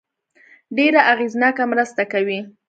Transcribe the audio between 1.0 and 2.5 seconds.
اغېزناکه مرسته کوي.